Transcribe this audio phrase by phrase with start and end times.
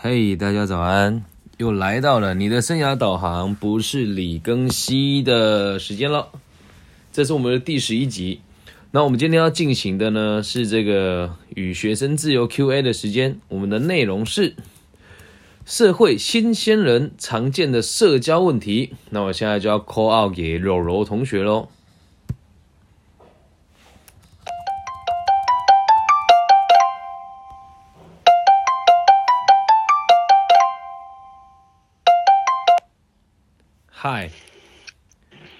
[0.00, 1.24] 嘿大家早安，
[1.56, 6.28] 又来到了你的生涯导航不是李更新的时间了。
[7.12, 8.40] 这是我们的第十一集。
[8.92, 13.40] 那我们今天要进行的呢是这个与学生自由 Q&A 的时间。
[13.48, 14.54] 我们的内容是
[15.66, 18.94] 社会新鲜人常见的社交问题。
[19.10, 21.70] 那我现在就要 call out 给柔柔同学喽。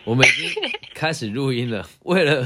[0.09, 0.51] 我们已经
[0.95, 1.87] 开始录音了。
[2.05, 2.43] 为了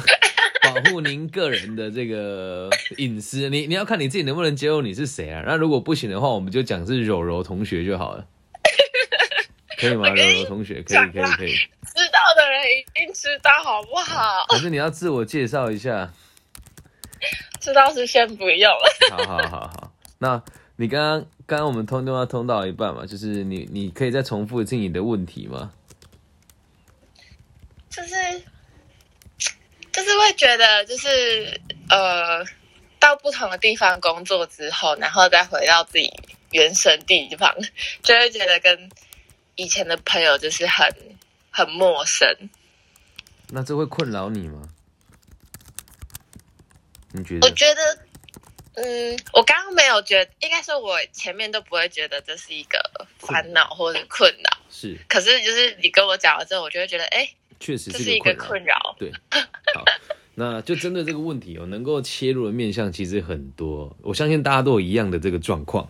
[0.64, 5.44] 保护您个人的这个隐私，你你要看你自己能不能接受你是谁啊？
[5.46, 8.26] 那如果不行的话，我们就讲是柔柔同学就好了，
[9.78, 10.08] 可以吗？
[10.08, 11.52] 柔柔同学，可以可以可以。
[11.54, 14.44] 知道的人一定知道，好不好？
[14.48, 16.12] 可是你要自我介绍一下。
[17.60, 19.16] 知道是先不用了。
[19.16, 20.42] 好好好好，那
[20.74, 25.70] 你刚刚刚刚我们通电话通到一半嘛，就是你你可以再重复一次你的问题吗？
[27.94, 28.42] 就是
[29.92, 32.44] 就是会觉得，就是呃，
[32.98, 36.10] 到不同的地方工作之后，然后再回到自己
[36.50, 37.54] 原生地方，
[38.02, 38.90] 就会觉得跟
[39.56, 40.88] 以前的朋友就是很
[41.50, 42.26] 很陌生。
[43.48, 44.66] 那这会困扰你吗？
[47.12, 47.50] 你觉我？
[47.50, 47.98] 觉得，
[48.76, 52.78] 嗯，我刚刚没有觉得，应该说我前面都不会觉得这是一个
[53.18, 57.28] 烦恼或者困扰，是，可是就是你跟我讲了之后，我就会觉得，哎，
[57.62, 58.74] 确实这是一个困困扰。
[58.98, 59.12] 对，
[59.72, 59.84] 好，
[60.34, 65.88] 那就针对这个问题哦，能够切入的面向其实很多，我相信大家都有一样的这个状况。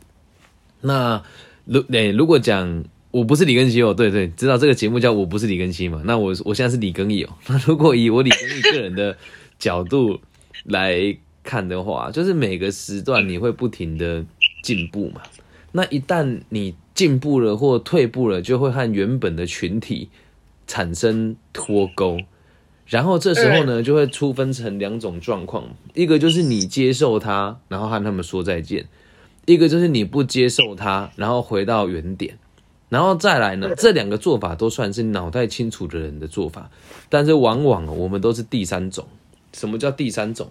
[0.83, 1.23] 那
[1.65, 6.03] 如诶、如果讲我不是李根熙哦，对对，知道这个节目叫我不是李根熙嘛？
[6.05, 7.31] 那我我现在是李根义哦。
[7.49, 9.17] 那如果以我李根义个人的
[9.59, 10.21] 角度
[10.65, 14.23] 来看的话，就是每个时段你会不停的
[14.63, 15.23] 进步嘛。
[15.73, 20.11] 那一旦你进步了或退步了，就会和原本的群体
[20.73, 22.19] 产生脱钩。
[22.87, 28.85] 然后这时候呢，就会出分成两种状况，一个就是你接受他，然后和他们说再见；
[29.45, 32.39] 一个就是你不接受他，然后回到原点。
[32.89, 36.71] 然后再来呢，这两个做法都算是脑袋清楚的人的做法，
[37.11, 39.07] 但是往往我们都是第三种。
[39.53, 40.49] 什么叫第三种？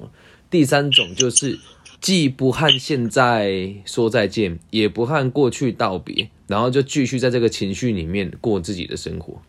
[0.51, 1.57] 第三种就是
[1.99, 9.41] 既不和现在说再见，也不和过去道别，然后就继续在这个情绪里面过自己的生活。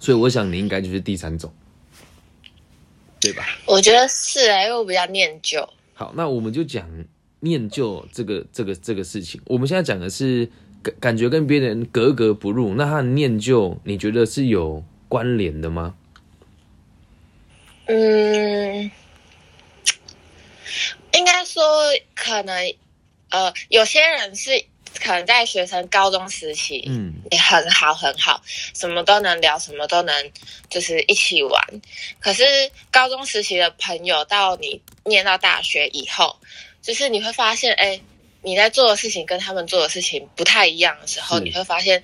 [0.00, 1.52] 所以我想你应该就是第三种，
[3.20, 3.46] 对吧？
[3.66, 5.68] 我觉得是哎、因为我比较念旧。
[5.94, 6.88] 好，那我们就讲
[7.40, 9.40] 念旧这个这个这个事情。
[9.44, 10.50] 我们现在讲的是
[10.82, 15.94] 感感觉跟别人格格不入，那和念旧你觉得是有关联的吗？
[17.86, 18.90] 嗯，
[21.12, 21.62] 应该说
[22.14, 22.74] 可能
[23.30, 24.64] 呃，有些人是
[25.02, 28.42] 可能在学生高中时期，嗯，也很好很好，
[28.74, 30.32] 什么都能聊，什么都能
[30.68, 31.80] 就是一起玩。
[32.20, 32.44] 可是
[32.90, 36.36] 高中时期的朋友，到你念到大学以后，
[36.82, 38.00] 就是你会发现，哎，
[38.42, 42.02] 你在做的事情跟他们做的事情不太一样的时候，你会发现，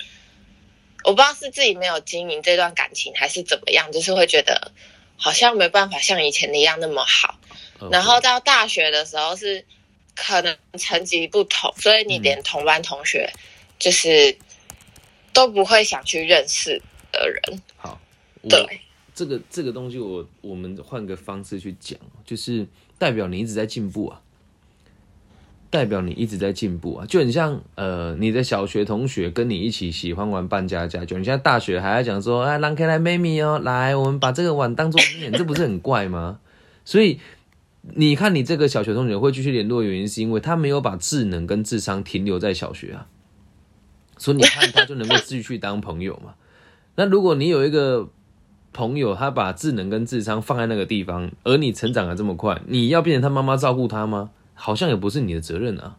[1.04, 4.72] 我不知道是自己没有经营这段感情，还是怎么样，就是会觉得
[5.16, 7.38] 好像没办法像以前的一样那么好。
[7.90, 9.66] 然后到大学的时候是
[10.16, 13.30] 可能成绩不同，所以你连同班同学
[13.78, 14.36] 就是
[15.32, 16.80] 都不会想去认识
[17.12, 17.62] 的人。
[17.76, 18.00] 好，
[18.42, 18.80] 我对，
[19.14, 22.66] 这个这个东西我，我们换个方式去讲，就是
[22.98, 24.22] 代表你一直在进步啊，
[25.68, 36.40] 代表你一直在进步啊，就很像呃，你的小学同学跟你一起喜欢玩扮家家酒，你现在大学还要讲说，哎，让开来妹妹哦，来，我们把这个碗当做面，这不是很怪吗？
[36.84, 37.20] 所以
[37.94, 43.06] 你看，你这个小学同学会继续联络的原因，是因为他没有把智能跟智商停留在小学啊，
[44.18, 46.34] 所以你看他就能够继续当朋友嘛。
[46.96, 48.08] 那如果你有一个
[48.72, 54.30] 朋友，他把智能跟智商放在那个地方，而你成长的这么快，你要变成他妈妈照顾他吗？
[54.54, 55.96] 好像也不是你的责任啊。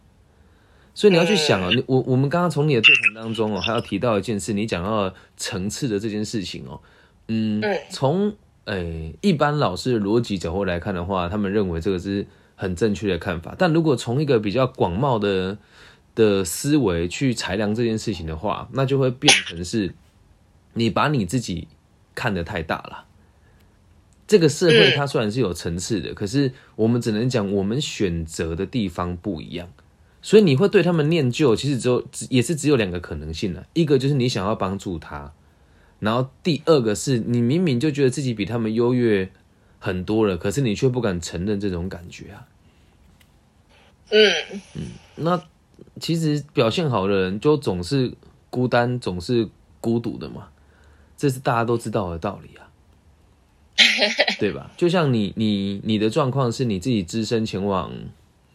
[0.93, 6.81] 所以你要去想啊，你我我们刚刚从你的对谈当中哦，还要提到一件事，你讲到层次的这件事情哦，
[7.27, 8.35] 嗯嗯，从
[8.67, 15.57] 诶、一般老师的逻辑角度来看的话，他们认为这个是很正确的看法，但如果从一个比较广袤的
[16.13, 19.93] 的思维去裁量这件事情的话，那就会变成是
[20.73, 21.67] 你把你自己
[22.13, 23.05] 看得太大了。
[24.27, 29.69] 这个社会它虽然是有层次的，可是我们只能讲我们选择的地方不一样，
[30.21, 35.31] 所以你会对他们念旧，其实只有只也是只有两个可能性了，一个就是你想要帮助他，
[35.99, 39.29] 然后第二个是你明明就觉得自己比他们优越
[39.79, 42.47] 很多了，可是你却不敢承认这种感觉啊。
[44.09, 44.31] 嗯
[44.75, 44.81] 嗯
[45.15, 45.43] 那
[45.99, 48.13] 其实表现好的人就总是
[48.49, 49.49] 孤单，总是
[49.81, 50.49] 孤独的嘛，
[51.17, 52.69] 这是大家都知道的道理啊，
[54.39, 54.71] 对吧？
[54.77, 57.91] 就像你你你的状况是你自己只身前往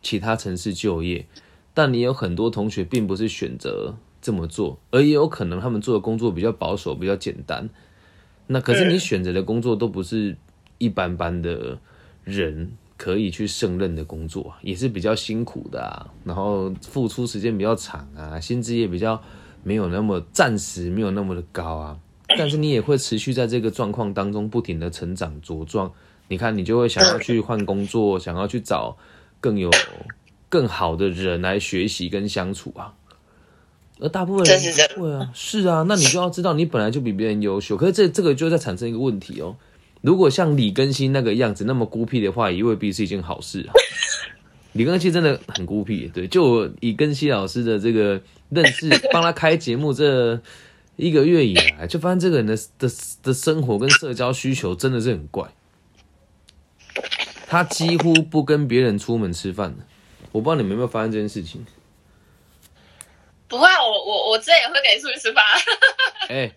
[0.01, 1.27] 其他城市就业，
[1.75, 7.69] 但你有很多同学并不是选择这么做，而也有可能他们做的工作比较保守、比较简单。
[8.47, 10.35] 那可是你选择的工作都不是
[10.79, 11.79] 一般般的
[12.25, 12.73] 人。
[12.95, 19.21] 可以去胜任的工作，也是比较辛苦的啊，然后付出时间比较长啊，薪资也比较
[19.65, 21.99] 没有那么暂时没有那么的高啊，
[22.39, 25.91] 但是你也会持续在这个状况当中不停的成长茁壮。
[26.29, 28.97] 你看，你就会想要去换工作，想要去找
[29.41, 29.69] 更有
[30.49, 32.95] 更好的人来学习跟相处啊。
[34.03, 34.61] 而大部分人
[34.97, 39.57] 会啊，是啊，那你就要知道，你本来就比别人优秀，可是这这个就在产生一个问题哦。
[40.01, 43.71] 如果像李根熙那个样子那么孤僻的话，也未必是一件好事啊。
[44.73, 50.41] 李根熙真的很孤僻，对，就以根熙老师的这个认识，帮他开节目这
[50.97, 52.91] 一个月以来，就发现这个人的的
[53.23, 55.49] 的生活跟社交需求真的是很怪。
[57.47, 59.85] 他几乎不跟别人出门吃饭的，
[60.33, 61.65] 我不知道你们有没有发现这件事情。
[63.53, 65.45] 不会，我我我这也会跟你出去吃饭。
[66.31, 66.53] 哎，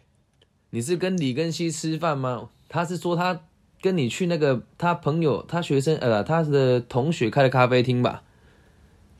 [0.69, 2.47] 你是跟李根熙吃饭吗？
[2.69, 3.41] 他是说他
[3.81, 8.23] 跟你去那个他朋友他学生呃他的同学开的咖啡厅吧，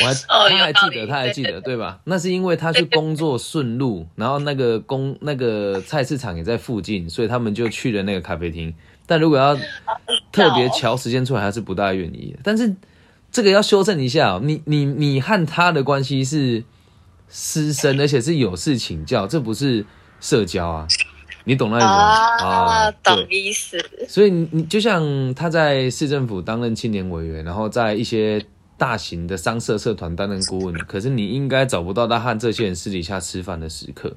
[0.00, 0.14] 我还
[0.48, 2.00] 他还记得他还记得对吧？
[2.04, 8.74] 那是因为他去工作顺路，然后那个工那个菜市场也在附近，所以他们就去了那个咖啡厅。
[9.04, 9.54] 但如果要
[10.32, 12.34] 特别瞧时间出来，还是不大愿意。
[12.42, 12.74] 但是
[13.30, 16.64] 这个要修正一下，你你你和他的关系是
[17.28, 19.84] 师生，而且是有事请教，这不是
[20.20, 20.86] 社交啊。
[21.44, 22.90] 你懂那意思啊？
[23.02, 23.78] 懂意思。
[24.08, 28.44] 所以你你就像他在市政府担任青年委员，然后在一些
[28.76, 34.16] 大型的商社社团担任顾问，可是你应该找不到他和这些人私底下吃饭的时刻。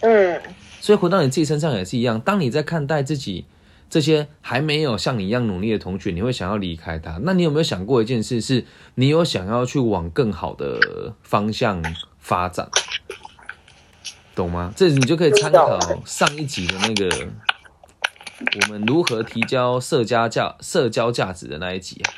[0.00, 0.40] 嗯。
[0.80, 3.46] 所以回到你自己身上也是一样，当你在看待自己
[3.88, 7.18] 这些还没有像你一样努力的同学，你会想要离开他。
[7.22, 8.64] 那你有没有想过一件事，是
[8.96, 11.82] 你有想要去往更好的方向
[12.18, 12.68] 发展？
[14.34, 14.72] 懂吗？
[14.76, 17.28] 这你就可以参考上一集的那个，
[18.60, 22.12] 我们如何提交社交价社交价值的那一集啊。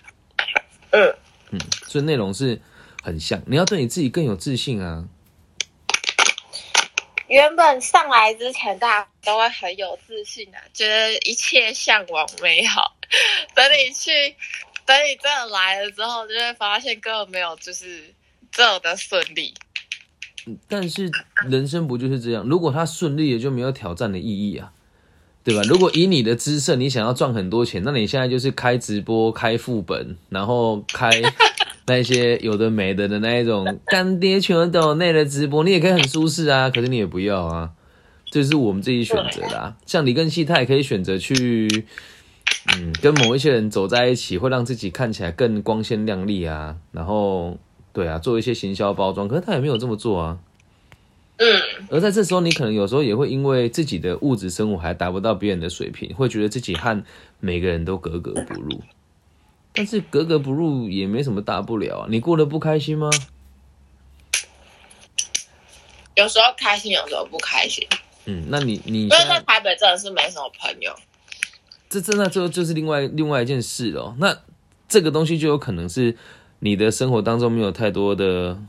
[0.90, 1.14] 嗯
[1.50, 2.60] 嗯，所以内容是
[3.02, 5.04] 很像，你要对你自己更有自信啊。
[7.28, 12.96] 原本上来之前，大家都会很有自信啊，觉得一切向往美好。
[13.54, 14.10] 等你去，
[14.86, 18.14] 等你真的来了之后，就会发现根本没有就是
[18.50, 19.52] 这么的顺利。
[20.66, 21.10] 但是
[21.50, 22.42] 人生不就是这样？
[22.44, 24.72] 如果他顺利，也就没有挑战的意义啊，
[25.44, 25.60] 对吧？
[25.69, 31.10] 如果以你的姿色，你想要赚很多钱，那你现在就是开直播、开副本，然后开
[31.88, 36.70] 那些有的没的的那一种干爹全都内的直播，你也可以很舒适啊。
[36.70, 37.70] 可是你也不要啊，
[38.31, 39.76] 这是我们自己选择的啊。
[39.87, 41.85] 像李根熙，他也可以选择去，
[42.76, 47.58] 嗯，跟某一些人走在一起，会让自己看起来更光鲜亮丽啊，然后。
[47.90, 50.38] 对啊，做一些行销包装，可是他也没有这么做啊。
[51.38, 51.46] 嗯，
[51.90, 57.02] 而在这时候，你可能有时候也会因为自己的物质生活还达不到别人的水平，会觉得自己和
[57.40, 58.81] 每个人都格格不入。
[59.72, 62.06] 但是格格不入也没什么大不了啊。
[62.10, 63.10] 你过得不开心吗？
[66.14, 67.87] 有时候开心，有时候不开心。
[68.25, 70.94] 嗯，那你你因为在台北真的是没什么朋友。
[71.88, 74.14] 这真的就就是另外另外一件事了。
[74.18, 74.38] 那
[74.88, 76.16] 这个东西就有可能是。
[76.60, 78.60] 你的生活当中没有太多的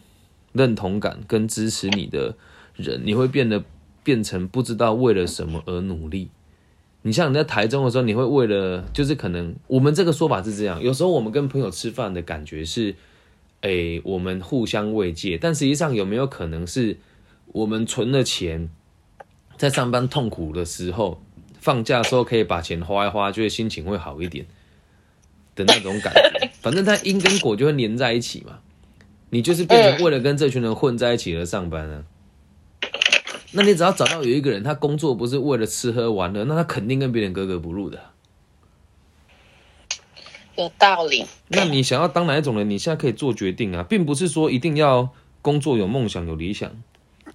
[0.54, 2.36] 认同感跟支持你的
[2.76, 3.64] 人，你会变得
[4.04, 6.30] 变成不知道为了什么而努力。
[7.02, 12.96] 你像你在台中的时候，你会为了就是可能我们这个说法是这样，有时候我们跟朋友吃饭的感觉是，
[13.62, 16.98] 哎，我们互相慰藉，但实际上有没有可能是
[17.48, 18.70] 我们存了钱，
[19.58, 21.22] 在上班痛苦的时候，
[21.60, 24.46] 放假的时候可以把钱花一花，就会心情会好一点。
[25.56, 28.60] 的那种感觉，反正它因跟果就会连在一起嘛。
[29.30, 32.04] 你就是变成为了跟这群人混在一起而上班啊。
[33.52, 38.00] 那你只要找到有一个人，他工作不是为了吃喝玩乐，那他肯定跟别人格格不入的。
[40.56, 41.26] 有道理。
[41.48, 42.70] 那你想要当哪一种人？
[42.70, 45.10] 你现在可以做决定啊，并不是说一定要
[45.42, 46.72] 工作有梦想有理想，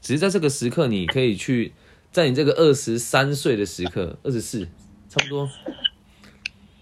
[0.00, 1.72] 只是在这个时刻，你可以去
[2.12, 4.68] 在你这个二十三岁的时刻，二十四，
[5.08, 5.50] 差不多。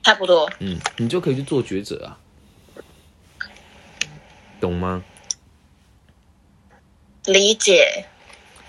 [0.02, 2.18] 差不多，嗯，你就可以去做抉择啊，
[4.60, 5.04] 懂吗？
[7.26, 8.06] 理解。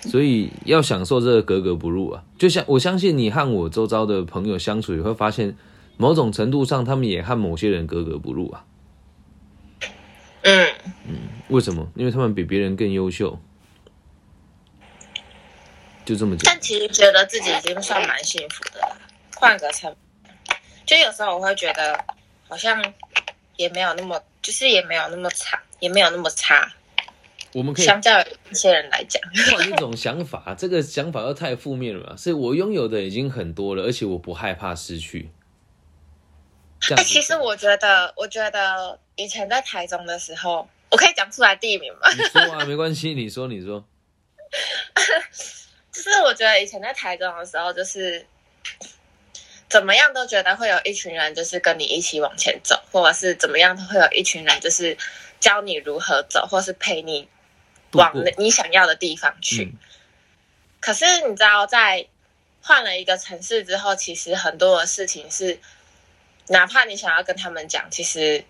[0.10, 5.55] 所以要享受这个格格不入啊，就像我相信你和我周遭的朋友相处，也会发现
[5.98, 8.65] 某种程度上，他们也和某些人格格不入啊。
[10.41, 10.67] 嗯
[11.07, 11.15] 嗯，
[11.48, 11.89] 为什么？
[11.95, 13.39] 因为他们比别人更优秀，
[16.03, 16.41] 就这么讲。
[16.45, 18.98] 但其实觉得自己已经算蛮幸福的了。
[19.36, 19.95] 换个层，
[20.86, 22.03] 就有时候我会觉得
[22.50, 22.83] 好像
[23.55, 26.69] 也没有那么，就是也没有那么差，也没有那么差。
[27.53, 28.19] 我们可以相较
[28.50, 29.22] 一些人来讲，
[29.55, 32.15] 换一种想法，这个想法又太负面了嘛？
[32.17, 35.29] 是我拥有的已经很多了，而且我不害怕失去。
[36.98, 42.10] 哎其实我觉得，我觉得以前在台中的时候，我可以讲出来地名吗？
[42.12, 43.86] 你说啊， 没关系，你说你说，
[45.93, 48.25] 就是我觉得以前在台中的时候，就是
[49.69, 54.98] 怎么样都觉得会有一群人，就是跟你一起往前走，或者是怎么样都会有一群人，就是
[55.39, 57.29] 教你如何走，或是陪你
[57.94, 59.66] 往你想要的地方去。
[59.66, 59.78] 嗯
[60.86, 62.08] 可是你知道，在
[62.62, 65.58] 换了一个城市之后，其实很多的事情是，
[66.50, 68.44] 哪怕你想要跟他们讲，其实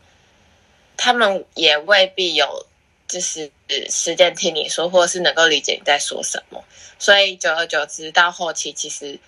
[0.98, 2.66] 他们也未必有
[3.08, 3.52] 就是
[3.88, 6.64] 时间听你说，或者是能够理解你在说什么。
[6.98, 9.20] 所以久而久之，到后期其实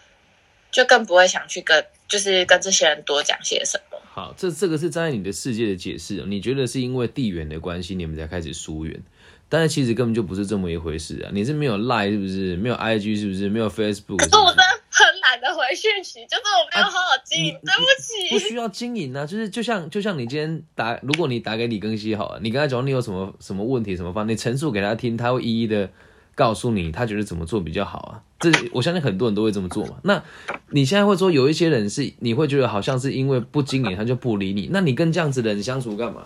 [0.72, 4.02] 就更不会想去跟就是跟这些人多讲些什么。
[4.04, 9.00] 好，这这个是站在你的世界的解释，你觉得是因为地缘的关系，你们才开始疏远，
[9.48, 11.30] 但是其实根本就不是这么一回事啊！
[11.34, 12.56] 你是没有 Line 是不是？
[12.58, 13.48] 没有 IG 是不是？
[13.48, 14.58] 没有 Facebook 是是可是 我真？
[14.58, 14.64] 的
[14.98, 18.30] 很懒得回讯息，就是我没有好好经营，你对不起。
[18.32, 25.90] 不需要经营啊，就是就像就像你今天打，如果你打给李庚希好了，你跟他讲你有什么什么问题什么方，你陈述给他听，他会一一的
[26.34, 28.24] 告诉你他觉得怎么做比较好啊。
[28.40, 29.98] 这我相信很多人都会这么做嘛。
[30.04, 30.24] 那
[30.70, 36.24] 你现在会说有一些人是你会觉得好像是因为不经营他就不理你，那你跟这样子的人相处干嘛？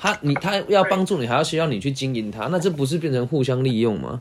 [0.00, 4.18] 他你他要帮助你，还要需要你去经营他，那这不是变成互相利用吗？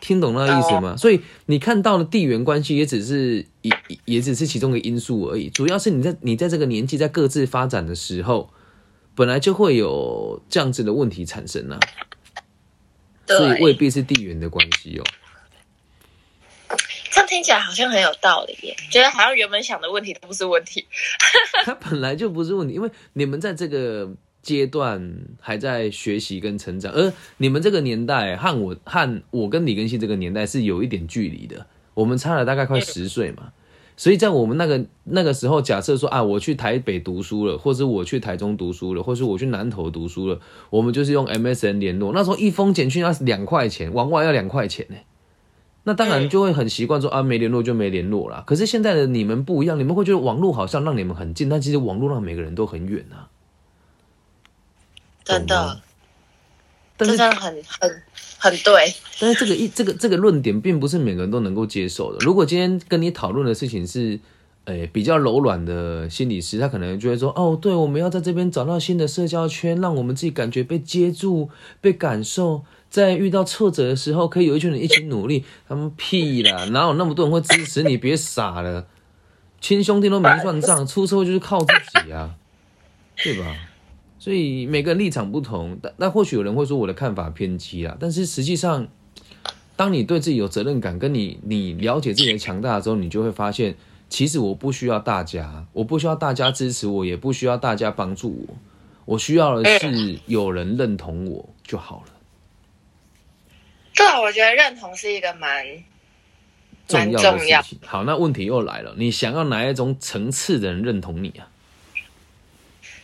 [0.00, 0.94] 听懂那个意思吗？
[0.96, 3.72] 所以你看到的地缘关系也只是也
[4.04, 8.50] 也只是其中的因素而已，主要是你在你在这个年纪在各自发展的时候，
[9.16, 11.80] 本来就会有这样子的问题产生啊，
[13.26, 15.04] 所以未，必是地缘的关系哦。
[17.34, 20.86] 听起来好像很有道理耶，觉得好像原本想的问题都不是问题。
[21.66, 24.08] 它本来就不是问题，因为你们在这个
[24.40, 33.48] 阶段还在学习跟成长，而你们这个年代和我和我跟李根熙这个年代是有一点距离的，我们差了大概快十岁嘛。
[33.96, 40.38] 所以在我们那个那个时候，假设说啊，我去台北读书了，或者我去台中读书了，或是我去南投读书了，
[40.70, 42.12] 我们就是用 MSN 联络。
[42.12, 44.94] 那时候一封简讯要两块钱，往外要两块钱呢。
[45.84, 48.42] 那当然就会很习惯说啊，没联络就没联络啦。
[48.46, 53.28] 可是现在的你们不一样，你们会觉得网络好像让你们很近，但其实网络让每个人都很远啊。
[55.24, 55.80] 真的，
[56.96, 58.02] 但是真的很很
[58.38, 58.94] 很对。
[59.20, 62.18] 但是这个一这个这个论点并不是每个人都能够接受的。
[62.24, 64.18] 如果今天跟你讨论的事情是，
[64.66, 71.50] 诶、比较柔软的心理师，他可能就会说，哦，对，我们要在这边找到新的社交圈，让我们自己感觉被接住、
[71.82, 72.64] 被感受，
[72.94, 75.44] 在遇到挫折的时候，可以有一群人一起努力。
[75.66, 77.96] 他们屁啦，哪有那么多人会支持你？
[77.96, 78.86] 别傻了，
[79.60, 82.36] 亲兄弟都没算账，出社会就是靠自己啊，
[83.16, 83.52] 对吧？
[84.20, 88.86] 所以每个人立场不同，但但或许有人会说我的看法偏激啊，但是实际上，
[89.74, 93.74] 当你对自己有责任感，跟你你了解自己的强大的时候，你就会发现，
[94.08, 98.54] 其实我不需要大家，我不需要大家支持我，也不需要大家帮助我，
[99.04, 102.13] 我需要的是有人认同我就好了。
[103.94, 105.64] 对啊，我觉得认同是一个蛮
[106.90, 107.80] 蛮重要的事情。
[107.86, 111.48] 好，那问题又来了，你想要哪一种层次的人认同你啊？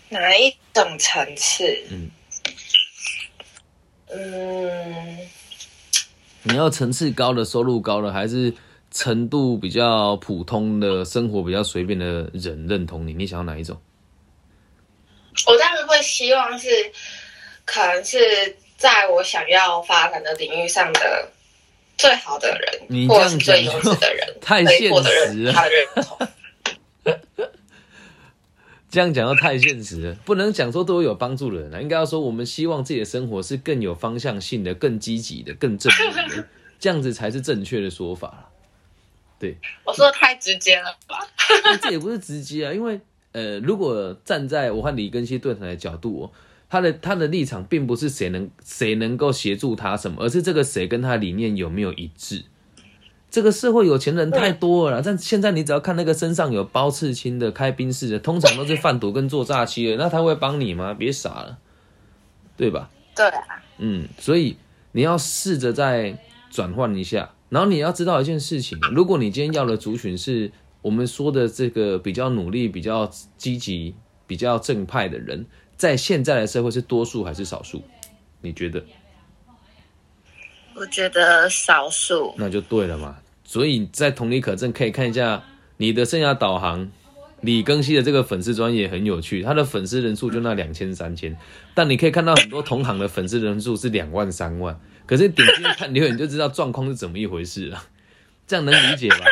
[0.08, 1.84] 哪一种层次？
[1.90, 2.10] 嗯
[4.12, 5.18] 嗯，
[6.42, 8.52] 你要层次高的、收入高的，还是
[8.90, 13.12] 程度比较普通的、生活比较随便的人认同你？
[13.14, 13.80] 你想要哪一种？
[15.46, 16.68] 我当然会希望是，
[17.64, 18.18] 可能是
[18.80, 21.28] 在我想要发展的领域上的
[21.98, 26.18] 最好的人，你这样或者是最讲优质的人， 太现实了他的认同。
[28.90, 36.46] 这样讲又太现实了，不能讲说对我有帮助的人啊，应该要说我们希望自己的生活是更有方向性的、更积极的、更正面的，
[36.80, 38.50] 这样子才是正确的说法
[39.38, 41.28] 对我说的太直接了吧？
[41.62, 42.98] 但这也不是直接啊，因为
[43.32, 46.32] 呃，如果站在我和李根熙对谈的角度哦，
[46.70, 52.44] 他的他的立场并不是谁能谁能够协助他什么，而是这个谁跟他理念有没有一致。
[53.28, 60.94] 这个社会有钱人太多了，但现在你只要看那个身上有包刺青的、开宾士的，通常都是贩毒跟做诈欺的，那他会帮你吗？
[60.94, 61.58] 别傻了，
[62.56, 62.90] 对吧？
[63.14, 64.56] 对啊，嗯，所以
[64.92, 66.18] 你要试着再
[66.50, 70.50] 转换一下，然后你要知道一件事情，如果你今天要的族群是
[70.82, 73.94] 我们说的这个比较努力、比较积极、
[74.26, 75.46] 比较正派的人，
[75.80, 77.82] 在现在的社会是多数还是少数？
[78.42, 78.84] 你觉得？
[80.74, 82.34] 我觉得少数。
[82.36, 83.16] 那就对了嘛。
[83.44, 85.42] 所以在同理可证，可以看一下
[85.78, 86.92] 你的生涯导航。
[87.40, 91.34] 李庚希的这个粉丝专业很有趣，他的粉丝人数就那两千三千，
[91.72, 97.82] 但你可以看到很多同行的粉丝人数是两万三万，可是点进去看留言就知道状况是怎么一回事了，
[98.46, 99.24] 这样能理解吧？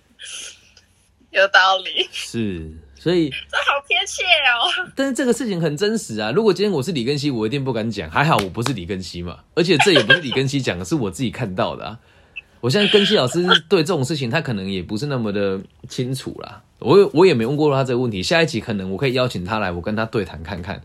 [1.32, 2.70] 有道理，是，
[3.00, 4.92] 所以这好贴切哦。
[4.94, 11.98] 但是这个事情很真实啊，如果今天我是李根熙，我一定不敢讲，还好我不是李根熙嘛，而且这也不是李根熙讲的，是我自己看到的啊。
[12.60, 16.62] 我现在根熙老师对这种事情，他可能也不是那么的清楚啦。
[16.78, 20.82] 我我也没问过他这个问题，下一集可能我可以邀请他来，我跟他对谈看看，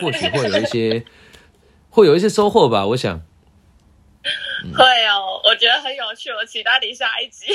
[0.00, 1.04] 或许会有一些
[1.90, 2.84] 会有一些收获吧。
[2.84, 3.20] 我想
[4.74, 7.46] 会哦，我觉得很有趣，我期待你下一集。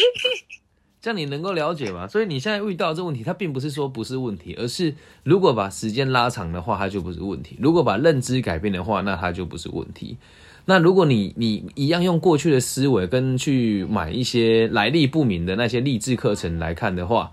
[1.00, 2.08] 这样你能够了解吗？
[2.08, 10.18] 所以你现在遇到这问题，它并不是说不是问题，而是如果把时间拉长的话，它就不是问题；如果把认知改变的话，那它就不是问题。
[10.66, 17.32] 那如果你你一样用过去的思维跟去买一些来历不明的那些励志课程来看的话，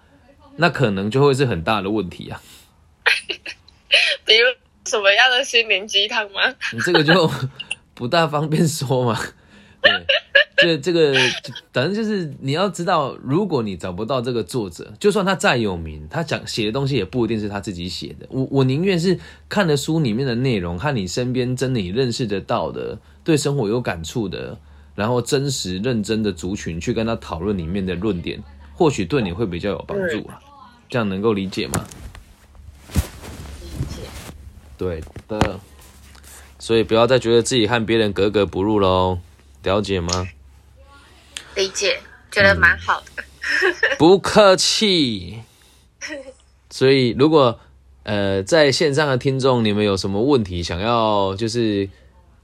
[0.57, 2.41] 那可能就会是很大的问题啊。
[4.25, 4.45] 比如
[4.85, 6.55] 什么样的心灵鸡汤吗？
[6.73, 7.29] 你这个就
[7.95, 9.19] 不大方便说嘛。
[9.83, 9.91] 对，
[10.65, 11.15] 这这个
[11.73, 18.27] 反正就是你要知道，如果你找不到这个作者，就算他再有名，他讲写的东西也不一定是他自己写的。
[18.31, 19.19] 我我宁愿是
[19.49, 22.99] 看的书里面的内容，和你身边真的你认识得到的。
[23.23, 24.59] 对生活有感触的，
[24.95, 28.43] 然后真实认真的族群去跟他讨论里面的论点，
[28.75, 30.39] 或许对你会比较有帮助啊。
[30.91, 31.85] 这样能够理解吗？
[32.93, 34.03] 理解。
[34.77, 35.61] 对的。
[36.59, 39.19] 所以不要再觉得自己和别人格格不入喽，
[39.63, 40.29] 了解吗？
[41.55, 43.23] 理解，觉得蛮好的。
[43.99, 45.39] 不客气。
[46.71, 47.59] 所以如果
[48.03, 51.89] 呃在线上的听众，你们有什么问题想要就是。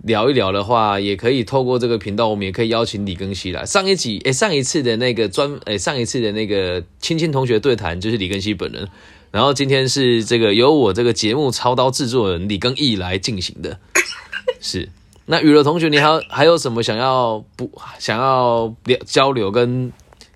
[0.02, 3.66] 聊一聊的话，也可以透过这个频道，我们也可以邀请李庚希来。
[3.66, 8.88] 上一集，哎，上一次的那个专，哎，上一次的那个青青同学对谈就是李庚希本人。
[9.30, 13.78] 然后今天是这个由我这个节目操刀制作人李庚毅来进行的。
[14.58, 14.88] 是，
[15.30, 19.92] 那雨柔同学，你还还有什么想要不想要聊交流跟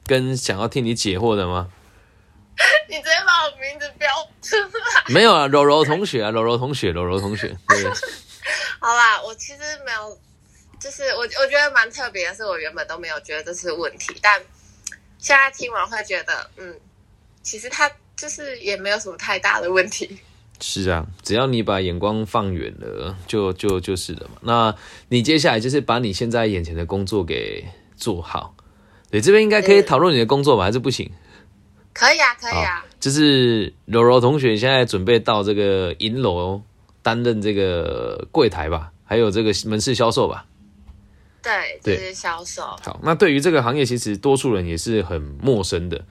[0.07, 1.69] 跟想要替你解惑的吗？
[2.89, 4.09] 你直接把我名字标
[4.41, 5.13] 出来。
[5.13, 7.85] 没有啊，柔柔同学啊，柔柔同学，柔柔同学，对。
[8.79, 10.17] 好啦，我其实没有，
[10.79, 14.41] 就是我我觉得蛮特别的，是我原本都没有觉得这是问题，但
[15.19, 16.79] 现在听完会觉得，嗯，
[17.43, 20.21] 其实他就是也没有什么太大的问题。
[20.61, 24.39] 是啊，只要你把眼光放远了，就就就是了嘛。
[24.43, 24.75] 那
[25.09, 27.65] 你接下来就是把你现在眼前的工作给
[27.97, 28.55] 做好。
[29.11, 30.65] 对，这边应该可以讨论你的工作吧？
[30.65, 31.11] 还是不行？
[31.93, 32.85] 可以啊，可以啊。
[32.99, 36.63] 就是柔柔同学现在准备到这个银楼。
[37.05, 40.47] 担任这个柜台吧，还有这个门市销售吧。
[41.43, 42.63] 对，对，销售。
[42.63, 46.03] 好，那对于这个行业，其实多数人也是很陌生的。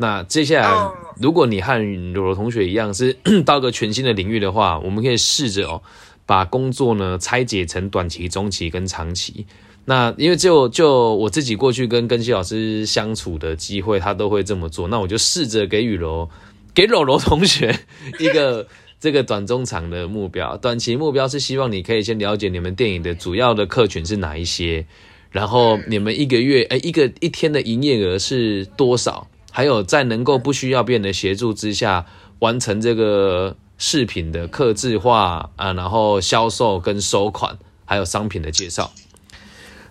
[0.00, 1.78] 那接下来，如果你和
[2.12, 5.82] 柔柔同学一样是 到个全新的领域的话，我们可以试着哦，
[6.26, 9.46] 把工作呢拆解成短期、中期跟长期。
[9.84, 14.88] 那因为就就我自己过去跟根希老师相处的机会，他都会这么做。
[14.88, 16.28] 那我就试着给雨柔、
[16.74, 17.78] 给柔柔同学
[18.18, 18.66] 一个。
[19.00, 24.84] 这个短中长的目标，短期目标是希望你可以先了解你们电影的主要的客群是哪一些，
[25.30, 29.26] 然后你们一个月哎一个一天的营业额是多少，
[29.60, 32.06] 还有在能够不需要别人的协助之下
[32.38, 38.90] 完成这个饰品的刻字化啊，然后销售跟收款，还有商品的介绍，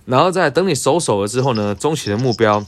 [0.06, 2.66] 然后再等你收手了之后呢，中期的目标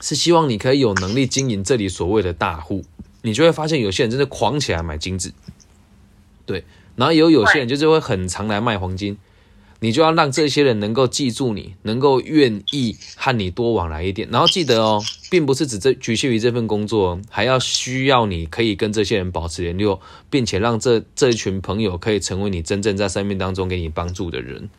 [0.00, 2.86] 是希望你可以有能力经营这里所谓的大户，
[3.20, 5.34] 你就会发现有些人真的狂起来买金子。
[6.46, 6.64] 对，
[6.96, 9.18] 然后有有些人就是会很常来卖黄金，
[9.84, 14.26] 你就要让这些人能够记住你，能够愿意和你多往来一点。
[14.32, 24.70] 然后记得哦，并不是只这局限于这份工作，还要需要你可以跟这些人保持联络，并且让这这群朋友可以成为你真正在生命当中给你帮助的人。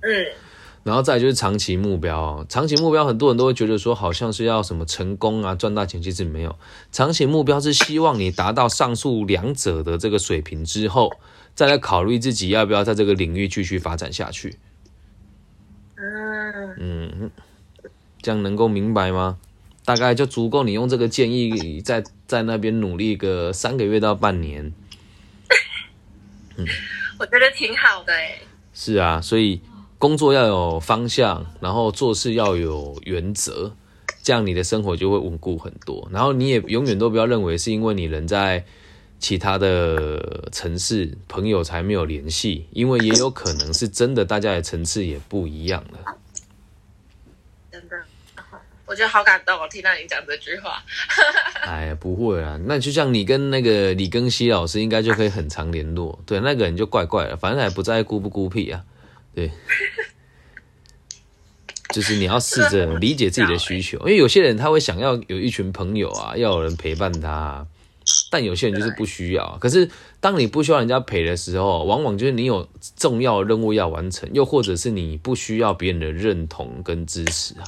[0.00, 0.49] 嗯。
[0.82, 6.58] 然后再就是长期目标，长期目标很多人都会觉得说好像是要什么成功啊赚大钱，其实没有。
[6.90, 11.12] 长期目标是希望你达到上述两者的这个水平之后，
[11.54, 14.56] 再来考虑自己要不要在这个领域继续发展下去。
[15.96, 17.30] 嗯嗯，
[18.22, 19.36] 这样能够明白吗？
[19.84, 24.72] 大概就足够你用这个建议在在那边努力个三个月到半年。
[26.56, 26.66] 嗯，
[27.20, 28.38] 我觉得挺好的哎。
[28.72, 29.60] 是啊，所以。
[30.00, 33.70] 工作要有方向，然后做事要有原则，
[34.22, 36.08] 这样你的生活就会稳固很多。
[36.10, 38.64] 然后你也永远都不要认为是因为你人在
[39.18, 46.16] 其他的城市朋友才没有联系，因为也有可能是真的，大家的层次也不一样了。
[47.70, 47.96] 真的，
[48.86, 50.82] 我觉得好感动，我听到你讲这句话。
[51.60, 56.18] 哎呀，不会啊，那就像你跟那个李庚希老师，应该就可以很常联络。
[56.24, 58.82] 对，那个人就怪怪的，反正也不在孤不孤僻啊。
[59.34, 59.50] 对。
[61.92, 67.66] 就是你要试着理解自己的需求，因为有些人他会想要有一群朋友啊，要有人陪伴他，
[68.30, 69.58] 但有些人就是不需要。
[69.60, 69.90] 可是
[70.20, 77.64] 当你不需要人家陪的时候，往往就是你有重要任务要完成，又或者是你不需要别人的认同跟支持啊。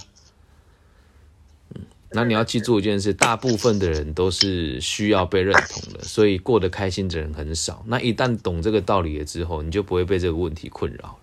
[1.75, 1.81] 嗯，
[2.12, 7.85] 那你要记住一件事，大部分的人都是需要被认同的，所以过得开心的人很少。
[7.88, 11.18] 那一旦懂这个道理了之后，你就不会被这个问题困扰了。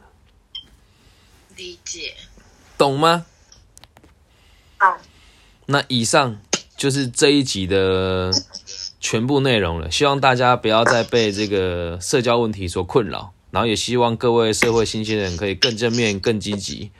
[1.59, 2.13] 理解。
[2.77, 3.25] 懂吗？
[4.77, 4.97] 好，
[5.65, 6.39] 那以上
[6.77, 8.31] 就是这一集的
[9.01, 9.91] 全部内容了。
[9.91, 16.91] 希望大家不要再被这个社交问题所困扰，然后也希望各位社会新鲜人可以更正面、更积极。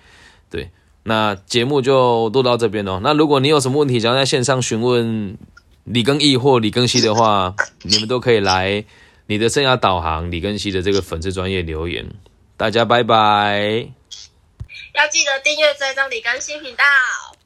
[0.49, 0.71] 对，
[1.03, 2.99] 那节目就录到这边哦。
[3.01, 5.37] 那如果你有什么问题想要在线上询问
[5.85, 8.83] 李更义或李更新的话，你们都可以来
[9.27, 12.11] 你的生涯导航李更新的这个粉丝专业留言。
[12.57, 13.87] 大家拜拜。
[14.99, 16.83] 要记得订阅追踪李更新频道。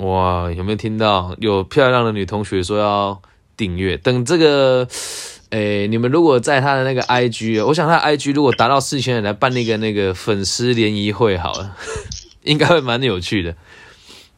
[0.07, 3.21] 哇，有没有听到有漂亮的女同学说要
[3.55, 3.95] 订阅？
[3.95, 4.87] 等这个，
[5.51, 11.77] 诶，你们如果在他的那个 IG，我想他 IG 如果达到四千人来办那个那个粉丝联谊会，好了，
[12.41, 13.55] 应该会蛮有趣的。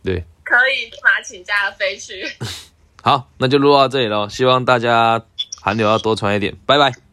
[0.03, 2.29] 对，可以立马请假飞去。
[3.01, 4.27] 好，那就录到这里喽。
[4.27, 5.23] 希望大家
[5.61, 7.04] 韩流要多传一点，拜拜。